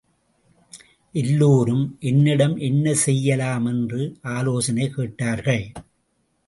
எல்லோரும் 1.15 1.97
என்னிடம் 1.99 2.57
என்ன 2.57 2.93
செய்யலாம் 2.93 3.65
என்று 3.65 4.01
ஆலோசனை 4.21 4.89
கேட்டார்கள். 4.89 5.71